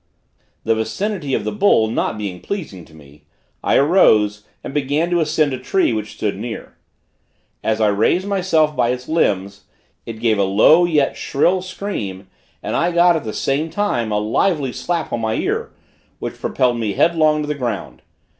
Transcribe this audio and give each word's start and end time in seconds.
The 0.63 0.73
vicinity 0.73 1.35
of 1.35 1.43
the 1.43 1.51
bull 1.51 1.87
not 1.87 2.17
being 2.17 2.39
pleasing 2.41 2.85
to 2.85 2.95
me, 2.95 3.25
I 3.63 3.75
arose 3.75 4.43
and 4.63 4.73
began 4.73 5.11
to 5.11 5.19
ascend 5.19 5.53
a 5.53 5.59
tree 5.59 5.93
which 5.93 6.13
stood 6.13 6.37
near. 6.39 6.75
As 7.63 7.79
I 7.79 7.89
raised 7.89 8.25
myself 8.27 8.75
by 8.75 8.89
its 8.89 9.07
limbs, 9.07 9.65
it 10.07 10.19
gave 10.19 10.39
a 10.39 10.43
low, 10.43 10.85
yet 10.85 11.15
shrill 11.17 11.61
scream, 11.61 12.29
and 12.63 12.75
I 12.75 12.91
got 12.91 13.15
at 13.15 13.25
the 13.25 13.31
same 13.31 13.69
time 13.69 14.11
a 14.11 14.17
lively 14.17 14.73
slap 14.73 15.13
on 15.13 15.21
my 15.21 15.35
ear, 15.35 15.71
which 16.17 16.41
propelled 16.41 16.79
me 16.79 16.93
headlong 16.93 17.43
to 17.43 17.47
the 17.47 17.53
ground. 17.53 18.01